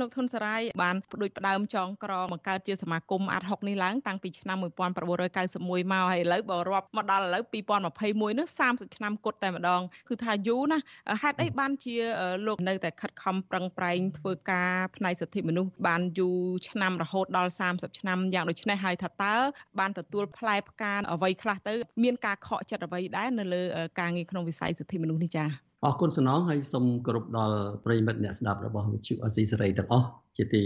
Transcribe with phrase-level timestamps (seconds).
[0.00, 10.84] លោកធុនសារាយបានផ្ដួចផ្ដើមចងក្រងបង្កើតជាសមាគមអាត់ហុកនេះឡើងតាំងពីឆ្នាំ1991មកហើយឥឡូវបើរាប់មកដល់ឥឡូវ2021នេះ30ឆ្នាំគត់តែម្ដងគឺថាយូរណាស់
[11.22, 11.94] ហេតុអីបានជា
[12.46, 16.38] លោកនៅតែខិតខំប្រឹងប្រែងធ្វើការផ្នែកសិទ្ធិមនុស្សបានយូរ
[16.70, 19.34] ឆ្នាំរហូតដល់30ឆ្នាំយ៉ាងដូចនេះហើយថាតើ
[19.78, 23.62] បានទទួលផ្លែផ្កាអ្វីខ្លះទៅមានការខកចិត្តអ្វីដែរនៅលើ
[24.00, 30.62] ការងារក្នុងវិស័យសិទ្ធិមនុស្សនេះចា៎ អរគុណសំណងហើយសូមគោរពដល់ប្រិយមិត្តអ្នកស្ដាប់របស់វិទ្យុអស៊ីសេរីទាំងអស់ជាទី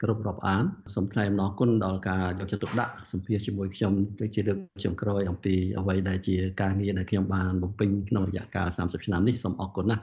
[0.00, 10.02] គោរពរាប់អានសូមថ្លែងអំណរគុណដល់ការយកចិត្តទុកដាក់សម្ភាសជាមួយខ្ញុំដូចជាលើកចុងក្រោយអំពីអ្វីដែលជាការងារដែលខ្ញុំបានបំពេញក្នុងរយៈកាល30ឆ្នាំនេះសូមអរគុណណាស់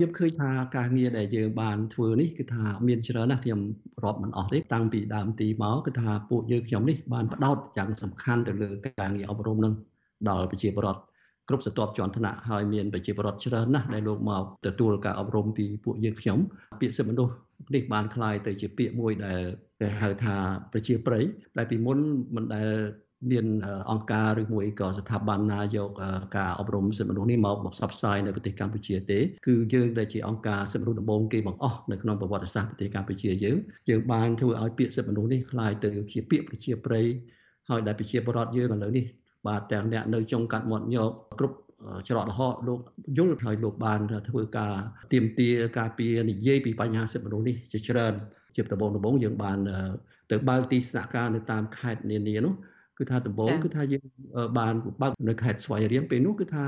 [0.00, 3.60] យើងឃើញថាការងារដែលយើងបានធ្វើនេះគឺថាមានច្រើនណាស់ខ្ញុំ
[4.04, 9.74] រាប់មិនអស់ទេតាំងពីដើមទីមកគឺថាពួកយើងខ្ញុំនេះបានផ្ដោតយ៉ាងសំខាន់ទៅលើការងារអប់រំនឹង
[10.28, 11.02] ដល់ប្រជាពលរដ្ឋ
[11.49, 16.39] គ្រប់ស្រទាប់ជាន់ថ្នាក់ហើយមានប្រជាពលរដ្ឋច្រើនណាស់ដែលលោកមកទទួលការអប់រំពីពួកយើងខ្ញុំ
[16.79, 17.33] ពាក្យសិទ្ធិមនុស្ស
[17.75, 19.39] នេះបានคล้ายទៅជាពាក្យមួយដែល
[19.79, 20.35] គេហៅថា
[20.71, 21.23] ប្រជាប្រិយ
[21.57, 21.99] ដែលពីមុន
[22.35, 22.69] មិនដែល
[23.31, 23.45] មាន
[23.91, 25.89] អង្គការឬមួយក៏ស្ថាប័នណាយក
[26.37, 33.57] ការអប់រំសិទ្ធិមនុស្សនេះមកមកផ្សព្វផ្សាយនៅប្រទេសកម្ពុជាទេគឺយើងដែលជាអង្គការសិទ្ធិមនុស្សដំបូងគេបង្អស់នៅក្នុងប្រវត្តិសាស្ត្រប្រទេសកម្ពុជាយើង
[33.89, 37.05] យើងបានធ្វើឲ្យពាក្យសិទ្ធិមនុស្សនេះคล้ายទៅជាពាក្យប្រជាប្រិយ
[37.69, 39.05] ហើយដែលប្រជាពលរដ្ឋយើងឥឡូវនេះ
[39.46, 41.56] បាទទាំងអ្នកនៅចុងកាត់មាត់ញោកគ្រប់
[42.08, 42.80] ច្រកលហកលោក
[43.18, 44.72] យល់ហើយលោកបានធ្វើការ
[45.12, 48.14] ទៀមទាការពារនិយាយពីបញ្ហាសិទ្ធិមនុស្សនេះជាច្រើន
[48.56, 49.58] ជាដំបូងដំបូងយើងបាន
[50.30, 52.54] ទៅបើកទីស្នាក់ការនៅតាមខេត្តនានានោះ
[52.98, 54.04] គឺថាដំបូងគឺថាយើង
[54.58, 56.66] បានបើកនៅខេត្តស្វាយរៀងពេលនោះគឺថា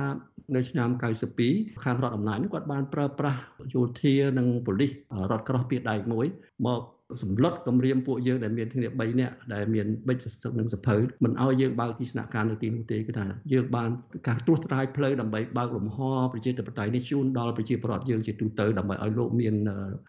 [0.56, 0.88] នៅឆ្នាំ
[1.36, 3.41] 92ខាងរដ្ឋអំណាចនោះគាត់បានប្រើប្រាស់
[3.74, 4.92] យោធានិងប៉ូលីស
[5.30, 6.27] រថក្រោះពីដៃមួយ
[6.66, 6.80] មក
[7.23, 10.17] សម្លុតគម្រាមពួកយើងដែលមានគ្នា3នាក់ដែលមានបិច
[10.59, 13.91] និងសភៅមិនឲ្យយើងបើកទីស្នាក់ការនៅទីនោះទេគឺថាយើងបាន
[14.29, 15.99] ការត្រួសត្រាយផ្លូវដើម្បីបើកលំហ
[16.33, 19.55] ប្រជាធិបតេយ្យនេះជូនដល់ប្រជាពលរដ្ឋយើងជាទូទៅដើម្បីឲ្យលោកមាន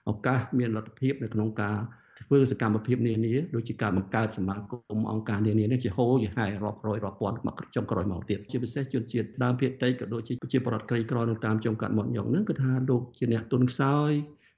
[0.09, 1.77] ឱកាសមានលទ្ធភាពនៅក្នុងការ
[2.19, 4.59] ធ្វើសកម្មភាពនានាដូចជាការបង្កើតសមាគ
[4.97, 14.11] មអង្គការនានានេះជាហូរជាហែរាប់រយរាប់ពាន់មកចុងក្រោយមកទៀតជាពិសេសជនជាតិដើមភាគតិចក៏ដូចជាប្រជាពលរដ្ឋក្រីក្រនៅតាមចុងកាត់មាត់ញោកហ្នឹងគឺថាលោកជាអ្នកទុនខ្សោយ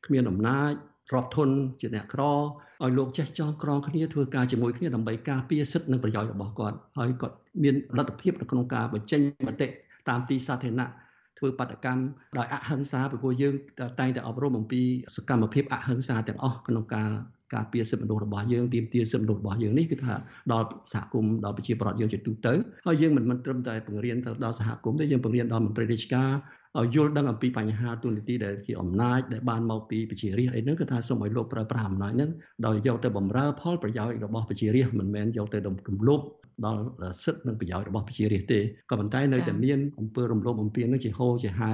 [0.06, 0.74] គ្មានអំណាច
[1.16, 1.50] រាប់ធន
[1.82, 9.68] ជាអ្នកក្រឲ្យលោកចេះចងក្រងគ្នាធ្វើការជាមួយគ្នាដើម្បីការពារសិទ្ធិនិងប្រយោជន៍របស់គាត់ហើយគាត់មានលទ្ធភាពនៅក្នុងការបញ្ចេញមតិ
[10.10, 10.90] តាមទីសាធារណៈ
[11.38, 12.04] ធ្វើបដកម្ម
[12.38, 13.54] ដោយអហិង្សាព្រោះយើង
[14.00, 14.82] តែងតែអប់រំអំពី
[15.16, 17.10] សកម្មភាពអហិង្សាទាំងអស់ក្នុងការ
[17.54, 20.14] ការពារសិទ្ធិមនុស្សរបស់យើងទាមទារសិទ្ធិមនុស្សរបស់យើងនេះគឺថា
[20.52, 22.54] ដល់សហគមន៍ដល់ប្រជាពលរដ្ឋយើងជាទូទៅ
[22.86, 32.30] ហើយយើងមិនមិនត្រឹមតែបង្រៀនទៅដល់សហគមន៍ទេយើងបង្រៀនដល់មន្ត្រីរាជការឲ្យយល់ដឹងអំពីបញ្ហាទូនីតិដែលជាអំណាចដែលបានមកពីប្រជារាស្ត្រអីហ្នឹងគឺថាសូមឲ្យលោកប្រើប្រាស់អំណាចហ្នឹង
[32.66, 36.22] ដោយយកទៅបំរើផលប្រយោជន៍របស់ប្រជារាស្ត្រមិនមែនយកទៅរំលោភ
[36.66, 36.82] ដល់
[37.24, 38.60] សិទ្ធិនិងប្រយោជន៍របស់ប្រជារាស្ត្រទេ
[38.90, 41.74] ក៏ប៉ុន្តែនៅតែមានអំពើរំលោភបំពាននឹងជាហូរជាហែ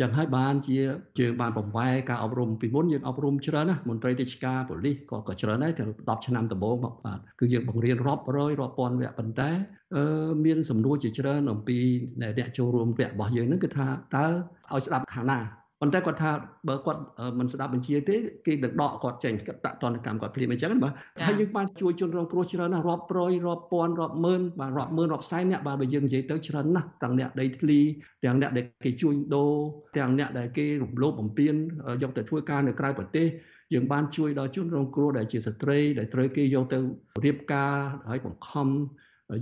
[0.00, 0.76] ចឹងហើយបានជា
[1.20, 9.50] យើងបានបំវែការអប់រំពីមុនយើងអប់រំច្រើនណាស់មន្ត្រីរាជការប៉ូលីសក៏ក៏ច្រើនដែរទាំង10ឆ្នាំដំបូងមកបាទគឺយើងបង្រៀនរាប់រយរាប់ពាន់វគ្គប៉ុន្តែ
[9.94, 11.78] អឺមានសំណួរជាច្រើនអំពី
[12.22, 13.86] អ្នកចូលរួមវគ្គរបស់យើងហ្នឹងគឺថា
[14.16, 14.26] តើ
[14.72, 15.40] ឲ្យស្ដាប់ខាងណា
[15.80, 16.30] ប៉ុន្តែគាត់ថា
[16.68, 17.00] បើគាត់
[17.38, 20.92] មិនស្ដាប់បញ្ជាទេគេនឹងដកគាត់ចេញគាត់ដាក់តនកម្មគាត់ភ្លាមអញ្ចឹងបាទ
[21.26, 27.78] ហើយយើងបានជួយជនរងគ្រោះច្រើនណាស់រាប់រយរាប់ពាន់រាប់ម៉ឺនបាទរាប់ម៉ឺនរាប់សែនអ្នកបាទបើយើងនិយាយទៅច្រើនណាស់ទាំងអ្នកដីធ្លី
[28.24, 29.52] ទាំងអ្នកដែលគេជួញដូរ
[29.96, 31.54] ទាំងអ្នកដែលគេរំលោភបំពាន
[32.02, 33.26] យកទៅធ្វើការនៅក្រៅប្រទេស
[33.74, 36.78] យើងបានជួយដល់ជនរងគ្រោះដែលជាស្ត្រីដែលត្រូវគេយកទៅ
[37.24, 37.74] រៀបការ
[38.08, 38.68] ហើយបង្ខំ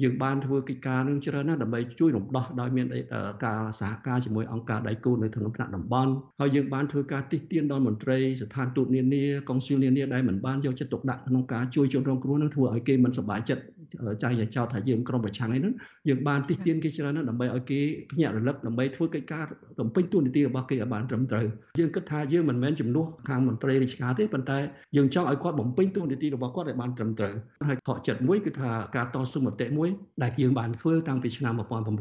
[0.03, 2.87] យើងបានធ្វើកិច្ចការនឹងច្រើនណាស់ដើម្បីជួយរំដោះដោយមាន
[3.45, 13.63] ការសហការជាមួយអង្គការដៃគូនៅក្នុងថ្នាក់តំបន់ហើយយើងបានធ្វើការទិទានដល់មន្ត្រីស្ថានទូតនានាកុងស៊ុលនានាដែលមិនបានយកចិត្តទុកដាក់ក្នុងការជួយជនរងគ្រោះនឹងធ្វើឲ្យគេមិនសប្បាយចិត្ត
[14.23, 15.75] ចាញ់ចោទថាយើងក្រុមប្រឆាំងអីហ្នឹង
[16.09, 19.45] យើងបានទិទានគេច្រើនណាស់ដើម្បីឲ្យគេភ្ញាក់រលឹកដើម្បីធ្វើកិច្ចការ
[19.81, 21.47] បំពេញតួនាទីរបស់គេឲ្យបានត្រឹមត្រូវ
[21.79, 24.59] យើងគិតថាយើងមិនមែនជំនួសខាងមន្ត្រីរាជការទេប៉ុន្តែ
[24.97, 27.35] យើងចង់ឲ្យគាត់បំពេញតួនាទីរបស់គាត់ឲ្យបានត្រឹមត្រូវ
[27.69, 29.89] ហើយខកចិត្តមួយគឺថាការតស៊ូមតិមួយ
[30.23, 31.99] ដែលយើងបានធ្វើតាំងពីឆ្នាំ1999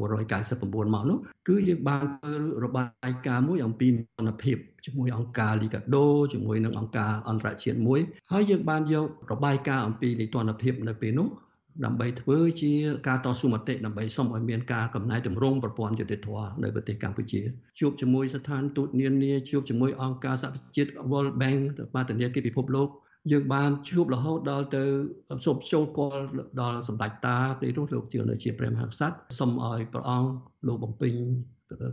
[1.00, 1.18] កនោះ
[1.48, 2.34] គឺយើងបានធ្វើ
[2.64, 8.00] របាយការណ៍មួយអំពីនិរភាពជាមួយអង្គការលីកាដូជាមួយនឹងអង្គការអន្តរជាតិមួយ
[8.32, 11.28] ហើយយើងបានយករបាយការណ៍អំពីនីតិរដ្ឋភាពនៅពេលនោះ
[11.84, 12.72] ដើម្បីធ្វើជា
[13.08, 17.40] ការតស៊ូមតិដើម្បីសុំឲ្យមានការកំណែតម្រង់ប្រព័ន្ធយុតិធធម៌នៅប្រទេសកម្ពុជា
[17.80, 21.60] ជួបជាមួយស្ថានទូតនានាជួបជាមួយអង្គការសហប្រជាជាតិ World Bank
[21.94, 22.88] បាទធនាគារពិភពលោក
[23.32, 24.82] យើងបានជួបរហូតដល់ទៅ
[25.44, 26.24] សូមចូលគាល់
[26.60, 30.30] ដល់សម្ដេចតាពេលនោះលោកជានៅជាព្រះមហាក្សត្រសូមឲ្យព្រះអង្គ
[30.66, 31.14] លោកបំពេញ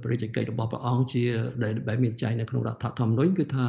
[0.04, 1.24] ព្រះរាជកិច្ចរបស់ព្រះអង្គជា
[1.90, 3.68] ដែលមានចែងនៅក្នុងរដ្ឋធម្មនុញ្ញគឺថា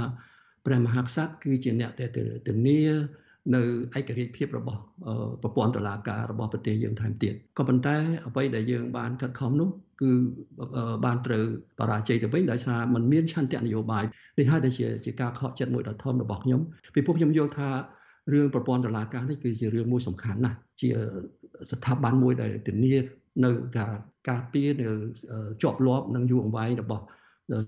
[0.66, 2.10] ព្រះមហាក្សត្រគឺជាអ្នកដែល
[2.46, 2.80] ធានា
[3.54, 3.62] នៅ
[3.98, 4.80] ឯករាជ្យភាពរបស់
[5.42, 7.96] ប្រព័ន្ធតុលាការរបស់ប្រទេសយើងថែមទៀតក៏ប៉ុន្តែ
[8.26, 9.68] អ្វីដែលយើងបានខិតខំនោះ
[10.02, 10.10] គឺ
[11.04, 11.44] បានត្រូវ
[11.78, 14.04] បរាជ័យទៅវិញដោយសារมันមានឆន្ទៈនយោបាយ
[14.38, 16.60] នេះហើយដែលជាជាការខកចិត្តមួយដ៏ធំរបស់ខ្ញុំ
[16.94, 17.68] ពីព្រោះខ្ញុំយល់ថា
[18.32, 20.88] រឿងប្រព័ន្ធតុលាការនេះគឺជារឿងមួយសំខាន់ណាស់ជា
[21.70, 22.94] ស្ថាប័នមួយដែលធានា
[23.44, 23.92] នៅការ
[24.28, 24.86] ការពារនៅ
[25.62, 27.04] ជាប់លាប់នឹងយូរអង្វែងរបស់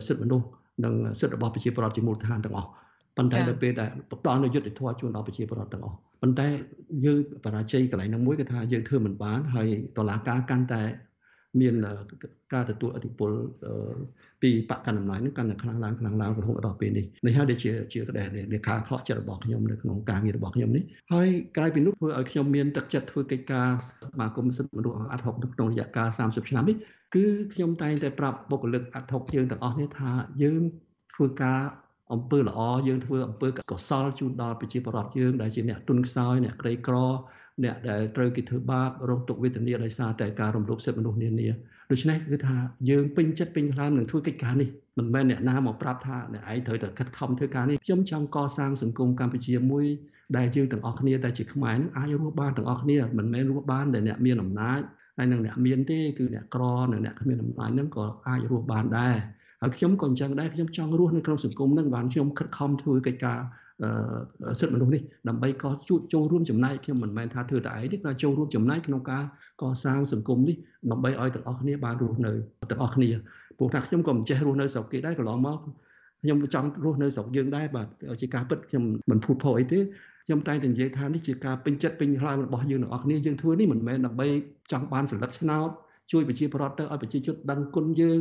[0.07, 0.47] សិទ្ធិមនុស្ស
[0.85, 2.71] និងសិទ្ធិរបស់ប្រជាពលរដ្ឋជាមូលដ្ឋានទាំងអស់
[3.17, 3.91] ប៉ុន្តែនៅពេលដែល
[4.21, 6.47] ផ្ដល់នូវយុត្តិធម៌ជូនដល់ប្រជាពលរដ្ឋទាំងអស់ប៉ុន្តែ
[7.05, 10.83] យើងបរាជ័យកន្លែងនោះមួយគឺថាយើងធ្វើមិនបានហើយតឡាការកាន់តែ
[11.61, 11.75] មាន
[12.53, 13.33] ការទទួលអធិបុល
[14.43, 18.23] ពីបកកណ្ដាលអំណាចនឹងកាន់តែខ្លាំងឡើងខ្លាំងឡើងរហូតដល់ពេលនេះនេះហើយដែលជាជាក្តី
[18.53, 20.83] នៃការខកចិត្តរបស់ខ្ញុំនៅក្នុងការងាររបស់ខ្ញុំនេះ
[21.13, 23.69] ហើយក្រៅពីនោះធ្វើឲ្យខ្ញុំមានទឹកចិត្តធ្វើកិច្ចការ
[24.05, 26.77] សមាគមសិទ្ធិមនុស្សអាត់ហុកក្នុងរយៈកាល30ឆ្នាំនេះ
[27.15, 27.25] គឺ
[27.55, 30.11] ខ្ញុំតែងតែប្រាប់បុគ្គលិកអាត់ហុកយើងទាំងអស់នេះថា
[30.43, 30.63] យើង
[31.15, 31.61] ធ្វើការ
[32.13, 36.97] អំពើល្អយើងធ្វើអំពើកុសលជូនដល់ប្រជាពលរដ្ឋយើងដែលជាអ្នកទុនខ្សោយអ្នកក្រីក្រ
[37.65, 41.49] អ្នកដែលត្រូវគេធ្វើបាបរងទុក្ខវេទនាដោយសារតែការរំលោភសិទ្ធិមនុស្សនានា
[41.91, 42.57] ដូច្នេះគឺថា
[42.91, 44.69] យើងពេញចិត្តពេញខ្លាំងនឹងធ្វើកិច្ចការនេះ
[44.99, 49.87] មិនមែនអ្នកណាមកប្រាប់ថាអ្នកឯងត្រូវតែខិតខំធ្វើការនេះខ្ញុំចង់កសាងសង្គមកម្ពុជាមួយ
[50.37, 54.81] ដែលយើងទាំងអស់គ្នាដែលជាខ្មែរនឹងអាចរស់បានទាំងអស់គ្នាមិនមែនរស់បានដែលអ្នកមានអំណាច
[55.17, 56.63] ហើយនឹងអ្នកមានទេគឺអ្នកក្រ
[56.93, 59.17] និងអ្នកគ្មានអំណាចនឹងក៏អាចរស់បានដែរ
[59.65, 63.39] ហើយខ្ញុំក៏អញ្ចឹងដែរខ្ញុំចង់រស់នៅក្នុងសង្គមនឹងបានខ្ញុំខិតខំធ្វើកិច្ចការ
[64.61, 69.25] សិទ្ធិមនុស្សនេះដើម្បីក៏ជួបចូលរួមចំណែកខ្ញុំមិនមែនថាធ្វើតែឯងទេគឺចូលរួមចំណែកក្នុងការ
[69.63, 70.57] កសាងសង្គមនេះ
[70.91, 72.33] ដើម្បីឲ្យទាំងអស់គ្នាបានរស់នៅ
[72.71, 73.09] ទាំងអស់គ្នា
[73.59, 75.59] ព្រោះថាខ្ញុំក៏មិនចេះរស់នៅស្រុកគេដែរកន្លងមក
[76.23, 77.87] ខ្ញុំចង់រស់នៅស្រុកយើងដែរបាទ
[78.21, 79.81] ជាការពិតខ្ញុំមិនភូតភរអីទេ
[80.27, 84.27] ខ្ញុំតែងតែនិយាយថានេះជាការពេញចិត្តពេញខ្លាំងរបស់យើងទាំងអស់គ្នាយើងធ្វើនេះមិនមែនដើម្បី
[84.73, 85.71] ចង់បានសន្លឹកឆ្នោត
[86.13, 88.21] ជួយប្រជាពលរដ្ឋទៅឲ្យប្រជាជនដឹងគុណយើង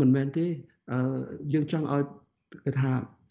[0.00, 0.46] មិនមែនទេ
[1.52, 2.02] យើងចង់ឲ្យ
[2.64, 2.90] គេថា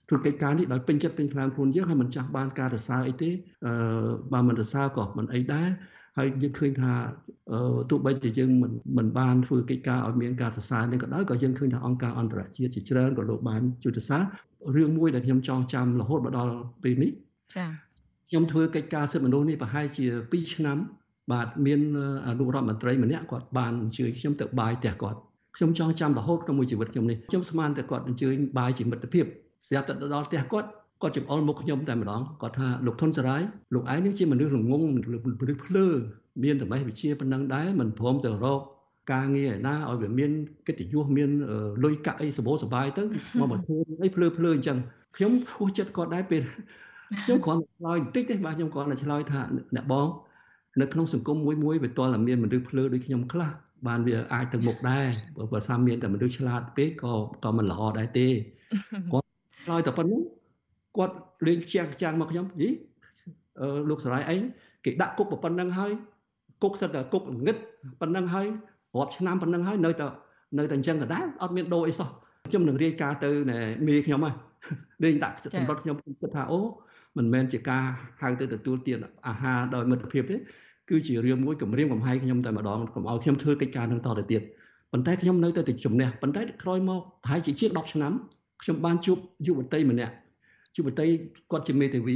[0.10, 3.30] ធ្វើកិច្ចការនេះដោយពេញចិត្តពេញខ្លាំងខ្លួនយើងហើយមិនចាស់បានការរសើរអីទេ
[3.66, 3.74] អឺ
[4.34, 5.68] បើមិនរសើរក៏មិនអីដែរ
[6.18, 6.92] ហើយយើងឃើញថា
[7.90, 14.24] ទោះបីជាយើងមិនមិនបានធ្វើកិច្ចការឲ្យមានការសរសើរនេះក៏ដោយក៏យើងឃើញថាអង្គការអន្តរជាតិជាច្រើនក៏លោកបានជួយសរសើរ
[14.76, 16.54] រឿងមួយដែលខ្ញុំចងចាំរហូតមកដល់
[16.84, 17.12] ពេលនេះ
[17.56, 17.70] ចា៎
[18.30, 20.78] ខ្ញុំធ្វើកិច្ចការសិទ្ធិមនុស្សនេះប្រហែលជា2ឆ្នាំ
[21.32, 21.80] បាទមាន
[22.28, 25.20] អនុរដ្ឋមន្ត្រីម្នាក់គាត់បានអញ្ជើញខ្ញុំទៅបាយផ្ទះគាត់
[25.57, 29.25] ខ្ញុំចងចាំរហូតក្នុងមួយជីវិតខ្ញុំនេះខ្ញុំស្មានតែគាត់អញ្ជើញបាយជាមិត្តភាព
[29.68, 30.69] ស្រាប់តែដល់ផ្ទះគាត់
[31.01, 33.42] គាត់ចង្អុលមុខខ្ញុំតែម្ដងគាត់ថាលោកធុនសរាយ
[33.74, 35.88] លោកឯងនេះជាមនុស្សរងងមនុស្សភ្លើ
[36.44, 38.62] មានតម្លៃវិជាប៉ុណ្ណឹងដែរមិនព្រមទៅរក
[39.13, 40.31] ការងារឯណាឲ្យវាមាន
[40.68, 41.30] កិត្តិយសមាន
[41.83, 43.03] លុយកាក់អីសបោសបាយទៅ
[43.39, 44.77] មកមកធ្វើអីភ្លើភ្លើអញ្ចឹង
[45.15, 46.42] ខ្ញុំហួសចិត្តគាត់ដែរពេល
[47.24, 49.42] ខ្ញុំគ្រាន់តែឆ្លើយបន្តិចទេបាទខ្ញុំគ្រាន់តែឆ្លើយថា
[49.75, 50.07] អ្នកបង
[50.81, 53.50] នៅក្នុងសង្គមមួយមួយវាតលតែមានមនុស្សភ្លើដូចខ្ញុំខ្លះ
[53.88, 55.06] បានវាអាចទៅមុខដែរ
[55.53, 57.13] បើសាមានតែមនុស្សឆ្លាតពេកក៏
[57.44, 58.27] ក៏មិនល្អដែរទេ
[59.12, 59.27] គាត់
[59.63, 60.21] ឆ្លើយតែប៉ុណ្្នឹង
[60.97, 61.15] គាត់
[61.47, 62.69] លេងខ្ជាំងខ្ចាំងមកខ្ញុំយី
[63.62, 64.41] អឺលោកសរាយឯង
[64.85, 65.91] គេដាក់គុកប៉ុណ្្នឹងហើយ
[66.63, 67.57] គុកសិតតែគុកងឹត
[68.01, 68.47] ប៉ុណ្្នឹងហើយ
[68.95, 70.07] រាប់ឆ្នាំប៉ុណ្្នឹងហើយនៅតែ
[70.59, 72.09] នៅតែអញ្ចឹងដដែលអត់មានដូរអីសោះ
[72.50, 73.29] ខ្ញុំនឹងរាយការណ៍ទៅ
[73.88, 74.31] មេខ្ញុំហ៎
[75.03, 76.59] លេងដាក់សម្រាប់ខ្ញុំគិតថាអូ
[77.18, 77.83] មិនមែនជាការ
[78.21, 78.97] ហៅទៅទទួលទាន
[79.27, 80.35] អាហារដោយមិត្តភាពទេ
[80.89, 84.42] គឺជារឿងមួយគម្រាមកំហែងខ្ញុំតែម្ដងកុំឲ្យខ្ញុំធ្វើកិច្ចការនឹងតទៅទៀត
[84.92, 88.12] ប៉ុន្តែខ្ញុំនៅតែទៅជំនះប៉ុន្តែក្រោយមកប្រហែលជាជាង10ឆ្នាំ
[88.62, 89.18] ខ្ញុំបានជួប
[89.48, 90.13] យុវតីម្នាក់
[90.75, 91.07] យុវតី
[91.51, 92.16] គាត់ជាមេធាវី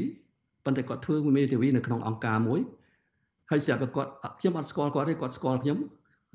[0.65, 2.59] ប៉ុន្តែគាត់ធ្វើមេធាវីនៅក្នុងអង្គការមួយ
[3.49, 4.09] ហើយស្រាប់តែគាត់
[4.39, 5.77] ខ្ញុំអត់ស្គាល់គាត់ទេគាត់ស្គាល់ខ្ញុំ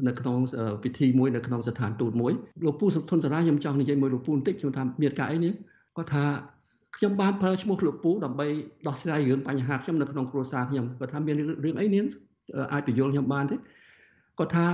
[0.06, 0.36] នៅក្នុង
[0.84, 2.32] ពិធីមួយនៅក្នុងស្ថានទូតមួយ
[2.64, 5.52] លោកពូសុធនសារាខ្ញុំចង់និយាយមួយលោកពូបន្តិចខ្ញុំថាមានការអីនេះ
[5.96, 6.24] គាត់ថា
[6.96, 8.46] ខ្ញុំបានប្រើឈ្មោះលោកពូដើម្បី
[8.86, 11.34] ដោះស្រាយរឿងបញ្ហាខ្ញុំនៅក្នុងគ្រួសារខ្ញុំគាត់ថាមាន
[11.64, 12.04] រឿងអីនាង
[12.72, 13.56] អាចបញ្យល់ខ្ញុំបានទេ
[14.38, 14.66] គាត់ថា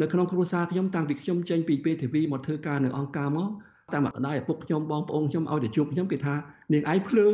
[0.00, 3.48] នៅក្នុងគ្រួសារខ្ញុំតាំងពីខ្ញុំចេញពី PTV មកធ្វើការនៅអង្គការមក
[3.92, 6.34] តាមម្ដាយឪពុកខ្ញុំបងប្អូនខ្ញុំឲ្យទៅជួបខ្ញុំគេថា
[6.72, 7.26] នាងឯងភ្លើ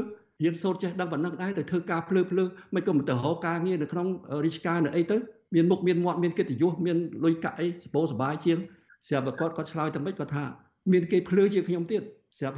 [0.44, 4.06] រៀនសូត្រចេះដឹងប៉ុណ្ណឹងដែរទៅធ្វើការភ្លើភ្លើមិនក៏មិនទៅរកការងារនៅក្នុង
[4.44, 5.16] រាជការនៅអីទៅ
[5.54, 8.58] មានមុខមានមាត់មានកិត្តិយសមានលុយកាក់អីសបោសបាយជាង
[9.06, 10.44] ស្រាប់គាត់គាត់ឆ្លើយតែមិនគាត់ថា
[10.92, 12.02] មានគេភ្លើជាងខ្ញុំទៀត
[12.38, 12.56] ស្រាប់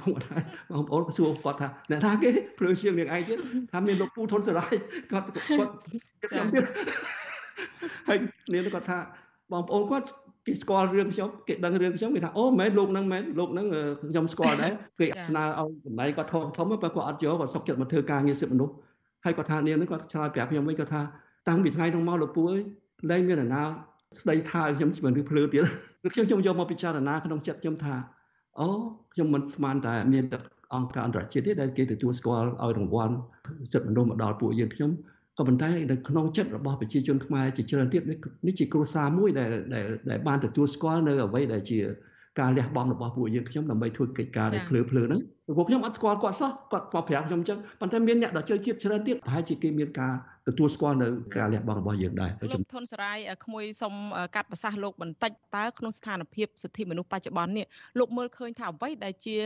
[0.00, 0.42] ពុកម្ដាយ
[0.72, 3.38] បងប្អូនសួរគាត់ថាអ្នកថាគេភ្លើជាងនាងឯងទៀត
[3.72, 4.72] ថាមានលោកពូធុនសរាយ
[5.10, 5.70] គាត់គាត់
[6.30, 6.64] ខ្ញុំទៀត
[8.08, 8.18] ហើយ
[8.52, 8.98] នាងគាត់ថា
[9.52, 10.06] បងប្អូនគាត់
[10.46, 13.66] គេស្គាល់រឿងខ្ញុំគេដឹងរឿងខ្ញុំគេថាអូមែនលោកហ្នឹងមែនលោកហ្នឹង
[14.10, 18.74] ខ្ញុំស្គាល់ដែរគេស្នើឲ្យចំណៃគាត់ធំធំបើគាត់អត់យកគាត់សុកចិត្តមកធ្វើការងារសិទ្ធិមនុស្ស
[19.24, 21.02] ហើយគាត់ថានាងហ្នឹងគាត់ឆ្លើយប្រាប់ខ្ញុំវិញគាត់ថា
[21.48, 22.62] តាំងពីថ្ងៃនោះមកលោកពូអើយ
[23.10, 23.62] លែងមាននរណា
[24.20, 25.64] ស្ដីថាខ្ញុំជាមនុស្សភ្លើទៀត
[26.14, 27.94] ខ្ញុំខ្ញុំយកមកពិចារណាក្នុងចិត្តខ្ញុំថា
[28.60, 28.68] អូ
[29.12, 30.38] ខ្ញុំមិនស្មានតែមានតែ
[30.74, 33.14] អង្គការអន្តរជាតិទេដែលគេទទួលស្គាល់ឲ្យរង្វាន់
[33.72, 34.90] សិទ្ធិមនុស្សមកដល់ពួកយើងខ្ញុំ
[35.38, 38.02] ក៏ប៉ុន្តែនៅក្នុងចិត្តរបស់ប្រជាជនខ្មែរជាច្រើនទៀត
[38.46, 39.50] នេះជាគ្រួសារមួយដែល
[40.10, 41.78] ដែលបានទទួលស្គាល់នៅអ្វីដែលជា
[42.40, 45.20] ការលះបង់របស់ពួកយើងខ្ញុំដើម្បីធ្វើកិច្ចការដែលភ្លឺភ្លឺហ្នឹង
[45.56, 50.12] ពួកខ្ញុំអត់ស្គាល់គាត់សោះគាត់ប្រាប់ខ្ញុំអញ្ចឹងប៉ុន្តែមានអ្នកដ៏ជឿជាតិច្រើនទៀតប្រហែលជាគេមានការ
[50.48, 53.94] ទទួលស្គាល់នៅការលះបង់របស់យើងដែរលោកធនសរាយក្មួយសុំ
[54.34, 57.66] កាត់ប្រសាសន៍លោកបន្តិចតើក្នុងស្ថានភាពសិទ្ធិមនុស្សបច្ចុប្បន្ននេះ
[57.98, 59.36] លោកមើលឃើញថាអ្វីដែលជា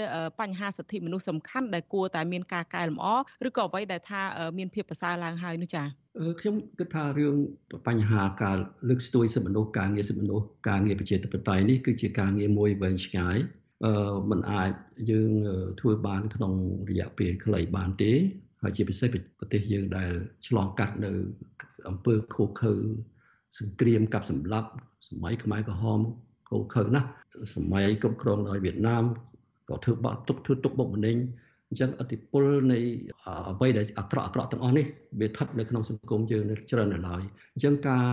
[0.40, 3.06] បញ្ហាសិទ្ធិមនុស្សសំខាន់ដែលគួរតែមានការកែលម្អ
[3.48, 4.22] ឬក៏អ្វីដែលថា
[4.58, 6.01] មានភាពប្រសើរឡើងហើយនោះចា៎
[6.40, 7.36] ខ្ញុំគិតថារឿង
[7.86, 8.56] បញ្ហាការ
[8.88, 13.36] លើកស្ទួយសិទ្ធិមនុស្សការងារសិទ្ធិមនុស្សការងារប្រជាធិបតេយ្យនេះគឺជាការងារមួយវែងឆ្ងាយ
[13.84, 14.70] អឺมันអាច
[15.10, 15.30] យើង
[15.80, 16.52] ធ្វើបានក្នុង
[16.90, 18.12] រយៈពេលខ្លីបានទេ
[18.62, 20.10] ហើយជាពិសេសប្រទេសយើងដែល
[20.46, 21.10] ឆ្លងកាត់នៅ
[21.88, 22.74] អំពើខូខើ
[23.58, 24.68] សង្គ្រាមកាប់សម្លាប់
[25.08, 26.00] សម័យខ្មែរក្រហម
[26.50, 27.08] ខូខើណាស់
[27.56, 29.04] សម័យគ្រប់គ្រងដោយវៀតណាម
[29.68, 31.16] ក៏ធ្វើបាក់ទុកធ្វើទុកបុកម្នេញ
[31.72, 32.78] អញ្ចឹងអតិពលនៃ
[33.50, 34.86] អ្វីដែលអាក្រក់អាក្រក់ទាំងអស់នេះ
[35.20, 37.22] វាស្ថិតនៅក្នុងសង្គមយើងនៅច្រើននៅឡើយ
[37.54, 38.06] អញ្ចឹងការ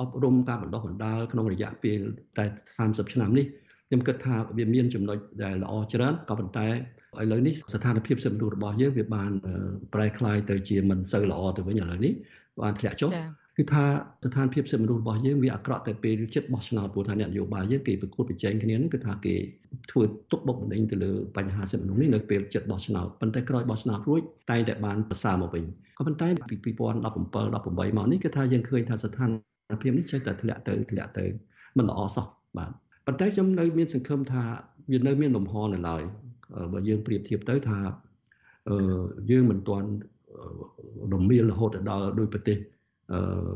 [0.00, 2.00] អប់រំការបណ្ដុះបណ្ដាលក្នុងរយៈពេល
[2.38, 2.44] តែ
[2.78, 3.46] 30ឆ្នាំនេះ
[3.88, 6.68] ខ្ញុំគិតថាវាមានចំណុចដែលល្អច្រើនក៏ប៉ុន្តែ
[7.22, 9.30] ឥឡូវនេះស្ថានភាពសិទ្ធិមនុស្សរបស់យើងវាបាន
[9.94, 12.12] ប្រែក្លាយទៅជាមិនសូវល្អទៅវិញឥឡូវនេះ
[12.60, 13.10] បានធ្លាក់ចុះ
[13.58, 13.84] គឺថា
[14.24, 19.34] ស្ថានភាពសិទ្ធិមនុស្សរបស់យើងវាអាក្រក់តែពេលចិត្តបោះឆ្នោតព្រោះថាអ្នកនយោបាយយើងគេប្រកួតប្រជែងគ្នានឹងគឺថាគេ
[19.90, 24.20] ធ្វើទុកបុកម្នេញទៅលើបញ្ហាសិទ្ធិមនុស្សនេះនៅពេលចិត្តបោះឆ្នោតប៉ុន្តែក្រោយបោះឆ្នោតរួច
[24.50, 25.64] តែតែបានប្រសើរមកវិញ
[25.98, 29.30] ក៏ប៉ុន្តែពី2017 18មកនេះគឺថាយើងឃើញថាស្ថាន
[29.82, 31.24] ភាពនេះចេះតែធ្លាក់ទៅធ្លាក់ទៅ
[31.78, 32.70] មិនល្អសោះបាទ
[33.06, 34.42] ប៉ុន្តែខ្ញុំនៅមានសង្ឃឹមថា
[34.92, 36.02] វានៅមានលំហនៅឡើយ
[36.72, 37.78] បើយើងប្រៀបធៀបទៅថា
[39.30, 39.88] យើងមិនទាន់
[41.12, 42.58] រមៀលរហូតដល់ដោយប្រទេស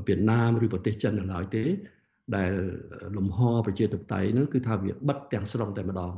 [0.06, 1.64] វៀតណាមឬប្រទេសចិននៅឡើយទេ
[2.36, 2.52] ដែល
[3.16, 6.12] លំហប្រជាធិបតេយ្យនោះគឺថាវាបិទទាំងស្រុងតែម្ដង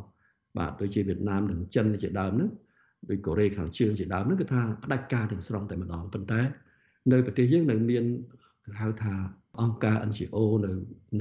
[0.58, 2.48] បាទដូចជាវៀតណាមនិងចិនជាដើមនោះ
[3.08, 6.40] ដូចកូរ៉េខាងជើងជាដើមនោះគឺថាផ្ដាច់ការទាំងស្រុងតែម្ដងប៉ុន្តែ
[7.12, 8.04] នៅប្រទេសយើងនៅមាន
[8.80, 9.14] ហៅថា
[9.60, 10.70] អង្គការ NGO នៅ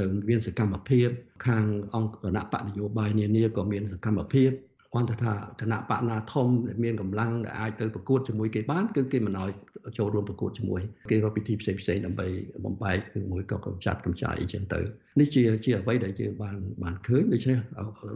[0.02, 1.10] នៅមានសកម្មភាព
[1.48, 4.52] ខាងអង្គគណៈបកនយោបាយនានាក៏មានសកម្មភាព
[4.94, 9.50] គាត់ថាគណៈបកណាធំដែលមានកម្លាំងដែលអាចទៅប្រកួតជាមួយគេបានគឺគេមិនឲ្យ
[9.98, 12.28] ចូលរួមប្រកួតជាមួយគេរកពិធីផ្សេងផ្សេងដើម្បី
[12.66, 14.80] បំបែកឬមួយក៏កម្ចាត់កម្ចាយអីចឹងទៅ
[15.20, 17.58] នេះជាជាអ្វីដែលយើងបានបានឃើញដូច្នេះ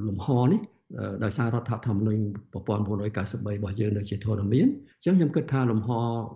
[0.08, 0.62] លំហនេះ
[1.24, 2.22] ដោយសាររដ្ឋធម្មនុញ្ញ
[2.54, 5.90] 1993របស់យើងនៅជាធរមានអញ្ចឹងខ្ញុំគិតថាលំហ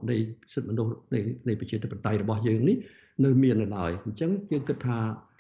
[0.09, 0.15] នៃ
[0.53, 2.77] សិទ្ធិមនុស្សនៃនៃប្រជាធិបតេយ្យរបស់យើងនេះ
[3.25, 4.97] នៅមាននៅឡើយអញ្ចឹងយើងគិតថា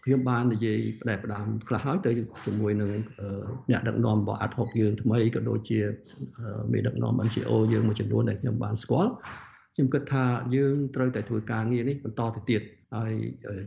[0.07, 2.11] ខ្ញុំបាននិយាយផ្ដែផ្ដាំខ្លះហើយទៅ
[2.45, 2.91] ជាមួយនឹង
[3.71, 5.79] អ្នកដឹកនាំរបស់អាត់ហុកយើងថ្មីក៏ដូចជា
[6.71, 9.11] មេដឹកនាំ NGO យើងមួយចំនួនដែលខ្ញុំបានស្គាល់
[9.73, 12.61] ខ្ញុំគិតថាយើងត្រូវតែធ្វើការងារនេះបន្តទៅទៀត
[12.95, 13.13] ហើយ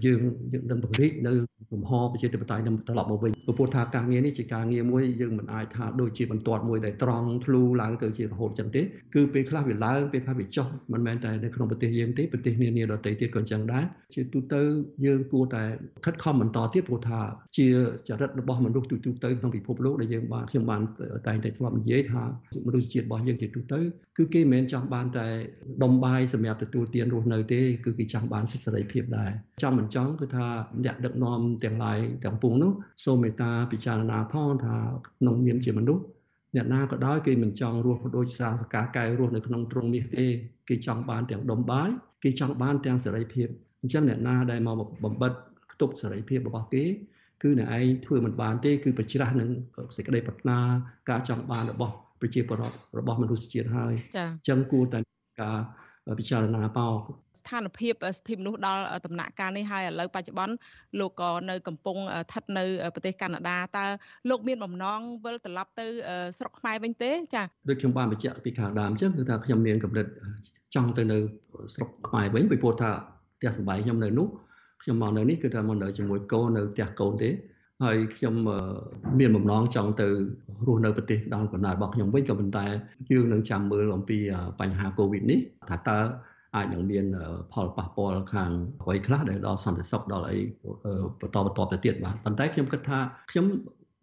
[0.04, 0.20] យើង
[0.52, 1.32] យើងនឹងពង្រីកនៅ
[1.72, 8.82] លំហប្រជាធិបតេយ្យនឹងត្រឡប់មកវិញព្រោះថាការងារនេះជាការងារមួយយើងមិនអាចថាដូចជាបន្ទាត់មួយដែលត្រង់ធ្លូឡើងទៅជារហូតចឹងទេ
[9.14, 14.60] គឺពេលខ្លះវាឡើងពេលខ្លះវាចុះមិនមែនតែនៅក្នុងប្រទេសយើងទេប្រទេសនានាដទៃទៀតក៏ចឹងដែរជាទូទៅ
[15.06, 15.62] យើងគួរតែ
[16.04, 17.20] ខិតខំបន្តទៀតព្រោះថា
[17.56, 17.66] ជា
[18.08, 20.80] ចរិតរបស់មនុស្សទូទៅក្នុងពិភពលោកដែលយើងបានខ្ញុំបាន
[21.26, 22.22] តែងតែធ្លាប់និយាយថា
[22.66, 23.80] មនុស្សជាតិរបស់យើងជាទូទៅ
[24.18, 25.26] គឺគេមិនមែនចង់បានតែ
[25.82, 29.30] ដុំបាយសម្រាប់ទទួលទានរស់នៅទេគឺគេចង់បានសិទ្ធិសេរីភាពដែរ
[29.62, 30.46] ចង់មិនចង់គឺថា
[30.84, 32.72] អ្នកដឹកនាំទាំងឡាយទាំងពួងនោះ
[33.04, 34.76] សូមមេត្តាពិចារណាផងថា
[35.06, 36.02] ក្នុងនាមជាមនុស្ស
[36.56, 40.26] អ្នកណាក៏ដោយគេមិនចង់រស់ដូចសាសកាកែរស់នៅក្នុងទ្រង់មាសទេ
[40.68, 41.88] គេចង់បានទាំងដុំបាយ
[42.24, 43.48] គេចង់បានទាំងសេរីភាព
[43.82, 45.32] អញ្ចឹងអ្នកណាដែលមកបំបិត
[45.72, 46.84] ខ្ទប់សេរីភាពរបស់គេ
[47.42, 49.50] គឺអ្នកឯងធ្វើមិនបានទេគឺប្រច្រាស់នឹង
[49.96, 50.58] សេចក្តីប្រាថ្នា
[51.10, 55.00] ការចង់បានរបស់ប្រជាពលរដ្ឋរបស់មនុស្សជាតិហើយអញ្ចឹងគួរតែ
[55.40, 55.58] ការ
[56.18, 56.88] ពិចារណាបោ
[57.40, 60.54] ស្ថានភាពសិទ្ធិមនុស្សដល់ដំណាក់កាលនេះហើយឥឡូវបច្ចុប្បន្ន
[61.00, 63.86] លោកក៏នៅកំពុងស្ថិតនៅប្រទេសកាណាដាតើ
[64.30, 65.86] លោកមានបំណងវិលត្រឡប់ទៅ
[66.38, 70.06] ស្រុកខ្មែរវិញទេចា៎ដូចខ្ញុំបានបញ្ជាក់ពីខាងដើមអញ្ចឹងគឺថាខ្ញុំមានកម្រិត
[70.74, 71.18] ចង់ទៅនៅ
[71.74, 72.90] ស្រុកខ្មែរវិញពីព្រោះថា
[73.38, 74.28] ផ្ទះសម្បែងខ្ញុំនៅនោះ
[74.82, 77.30] ខ្ញុំមកនៅនេះគឺថាមកនៅជាមួយកូននៅផ្ទះកូនទេ
[77.84, 78.34] ហើយខ្ញុំ
[79.18, 80.06] មានបំណងចង់ទៅ
[80.66, 82.64] រស់នៅប្រទេសដល់កំណើតរបស់ខ្ញុំវិញក៏ប៉ុន្តែ
[83.10, 84.18] យើងនឹងចាំមើលអំពី
[84.60, 85.38] បញ្ហាកូវីដនេះ
[85.70, 85.98] ថាតើ
[86.54, 87.06] អាចនឹងមាន
[87.52, 88.50] ផលប៉ះពាល់ខាង
[88.82, 90.38] អ្វីខ្លះដែលដល់សន្តិសុខដល់អី
[91.20, 92.98] បន្តបន្តទៅទៀតបាទប៉ុន្តែខ្ញុំគិតថា
[93.30, 93.46] ខ្ញុំ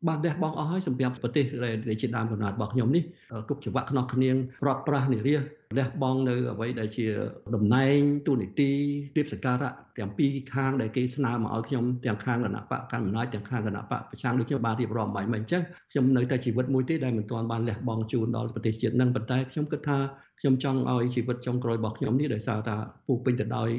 [0.08, 1.46] បានលះបង់អស់ហើយសម្រាប់ប្រទេស
[1.90, 3.04] ដែលជាដើមកំណើតរបស់ខ្ញុំនេះ
[3.50, 4.30] គុកច្បាក់ខ្នោះគ្នា
[4.64, 5.36] ប្រត់ប្រាស់និរា
[5.78, 7.08] លះបង់នៅអ្វីដែលជា
[7.56, 8.72] តំណែងទូនីតិ
[9.18, 19.98] រៀបសការៈទាំងពីរខាងដែលគេស្នើមកឲ្យខ្ញុំទាំងខាងគណៈបកកណ្ដាលអំណាចទាំងខាងគណៈបកប្រឆាំងដូចខ្ញុំបានរៀបរាប់បាញ់មិញអញ្ចឹងខ្ញុំនៅតែជីវិតមួយទេដែលមិនទាន់បានលះបង់ជូនដល់ប្រទេសជាតិនឹងប៉ុន្តែខ្ញុំគិតថា
[20.40, 22.76] ខ្ញុំចង់ឲ្យជីវិតចុងក្រោយរបស់ខ្ញុំនេះដោយសារថា
[23.08, 23.70] ពូពេញទៅដោយ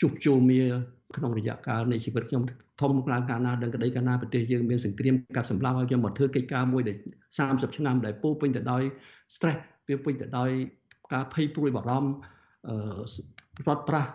[0.00, 0.62] ជួបជុលមា
[1.16, 2.42] ក្នុងរយៈកាលនៃជីវិតខ្ញុំ
[2.80, 6.96] ធំឡើងកាលណាដឹងក្តីកាលណាប្រទេសយើងមានសង្គ្រាមកាប់សម្លាប់ហើយខ្ញុំមកធ្វើកិច្ចការមួយដែល
[7.36, 8.82] 30ឆ្នាំដែលពោពេញទៅដោយ
[9.34, 10.50] stress វាពេញទៅដោយ
[11.12, 12.10] ការភ័យព្រួយបារម្ភ
[13.64, 14.10] ប្រត់ប្រាស់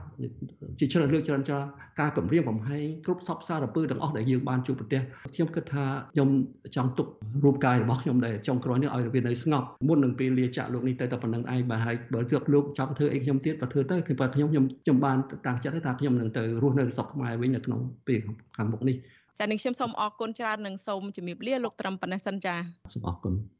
[0.79, 1.57] ជាច្រើនលើកច្រើនចា
[1.99, 5.01] ការគម្រាមកំហែងគ្រប់សពសារពើទាំងអស់ដែលយើងបានជួបប្រទេស
[5.33, 6.29] ខ្ញុំគិតថាខ្ញុំ
[6.75, 7.07] ចង់ទុក
[7.43, 18.19] រូបកាយរបស់ខ្ញុំដែលចុងក្រោយនេះឲ្យវានៅស្ងប់មុននឹងពេលលាចាក់លោកនេះទៅតែប៉ុណ្្នឹងឯងបើហើយបើជឿលោកចង់ធ្វើអីខ្ញុំទៀតបើធ្វើទៅគឺបើខ្ញុំខ្ញុំខ្ញុំបានតាំងចិត្តថាខ្ញុំនឹងទៅរស់នៅស្រុកខ្មែរវិញនៅក្នុងពេល
[18.57, 18.97] ខាងមុខនេះ
[19.39, 22.55] ចា៎នឹងខ្ញុំសូមអរគុណច្រើននិងសូមជម្រាបលាលោកត្រឹមប៉ុណ្ណេះសិនចា
[22.93, 23.33] សូមអរគុណ